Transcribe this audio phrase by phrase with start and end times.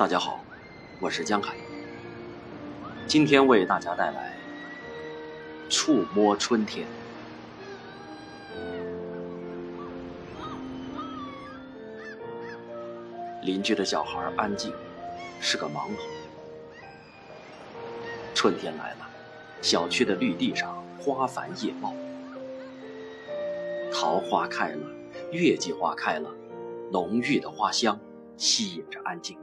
[0.00, 0.42] 大家好，
[0.98, 1.54] 我是江海。
[3.06, 4.34] 今天为大家带来
[5.70, 6.86] 《触摸春天》。
[13.44, 14.72] 邻居的小孩安静，
[15.38, 15.96] 是个盲童。
[18.34, 19.06] 春天来了，
[19.60, 21.94] 小区的绿地上花繁叶茂，
[23.92, 24.86] 桃花开了，
[25.30, 26.30] 月季花开了，
[26.90, 28.00] 浓郁的花香
[28.38, 29.36] 吸引着安静。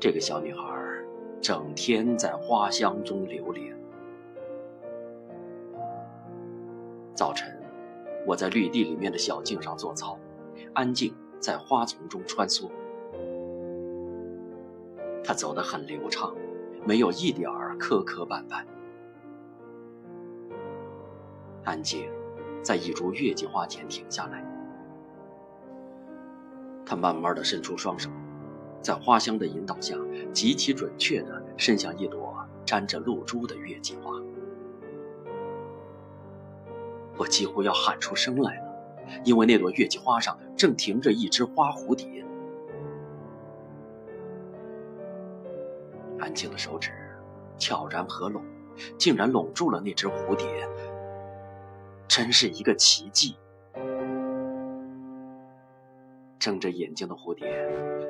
[0.00, 0.62] 这个小女孩
[1.42, 3.78] 整天在花香中流连。
[7.14, 7.54] 早晨，
[8.26, 10.18] 我在绿地里面的小径上做操，
[10.72, 12.70] 安静在花丛中穿梭。
[15.22, 16.34] 她走得很流畅，
[16.86, 18.64] 没有一点儿磕磕绊绊。
[21.62, 22.10] 安静
[22.62, 24.42] 在一株月季花前停下来，
[26.86, 28.08] 她慢慢的伸出双手。
[28.82, 29.94] 在花香的引导下，
[30.32, 34.12] 极其准确地伸向一朵沾着露珠的月季花。
[37.16, 38.64] 我几乎要喊出声来了，
[39.24, 42.24] 因为那朵月季花上正停着一只花蝴蝶。
[46.18, 46.90] 安静的手指
[47.58, 48.42] 悄然合拢，
[48.96, 50.46] 竟然拢住了那只蝴蝶，
[52.08, 53.36] 真是一个奇迹。
[56.40, 57.46] 睁着眼睛的蝴蝶，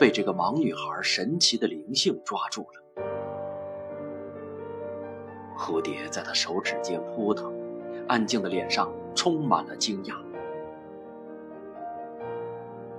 [0.00, 3.04] 被这个盲女孩神奇的灵性抓住了。
[5.56, 7.52] 蝴蝶在她手指间扑腾，
[8.08, 10.14] 安静的脸上充满了惊讶。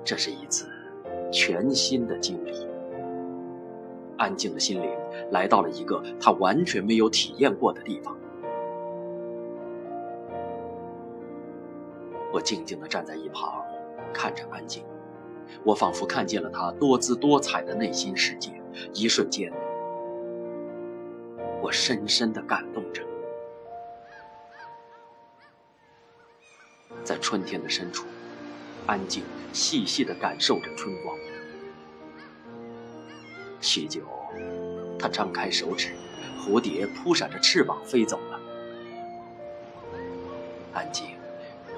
[0.04, 0.70] 这是一次
[1.32, 2.54] 全新的经历。
[4.17, 4.89] 安静的心灵
[5.32, 8.16] 来到了一个她完全没有体验过的地方。
[12.32, 13.64] 我静静地站在一旁，
[14.14, 14.84] 看着安静。
[15.64, 18.52] 我仿佛看见了他多姿多彩的内心世界，
[18.94, 19.52] 一瞬间，
[21.62, 23.04] 我深深的感动着。
[27.04, 28.05] 在春天的深处，
[28.88, 29.23] 安静
[29.54, 31.17] 细细的感受着春光。
[33.61, 34.02] 许久，
[35.00, 35.94] 他张开手指，
[36.39, 38.39] 蝴蝶扑闪着翅膀飞走了。
[40.73, 41.08] 安静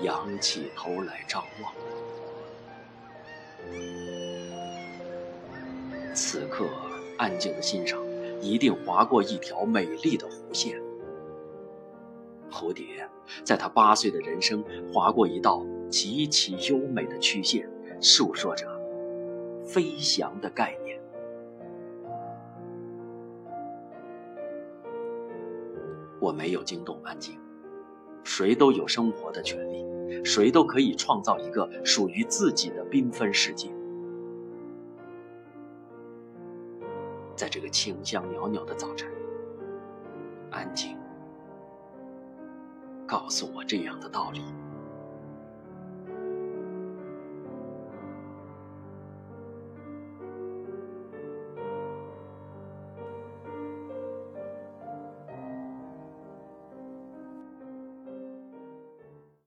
[0.02, 1.74] 仰起头来张望。
[6.14, 6.66] 此刻，
[7.18, 8.04] 安静的心上
[8.42, 10.82] 一定划过一条美丽的弧线。
[12.50, 13.08] 蝴蝶
[13.44, 17.70] 在他八岁的人生划过一道极其优美的曲线，
[18.02, 18.68] 诉说着
[19.64, 21.00] 飞翔的概念。
[26.20, 27.38] 我没有惊动安静，
[28.24, 29.86] 谁都有生活的权利，
[30.28, 33.70] 谁都可以创造一个属于自己的缤纷世界。
[37.34, 39.10] 在这个清香袅袅的早晨，
[40.52, 40.98] 安静，
[43.08, 44.42] 告诉我这样的道理。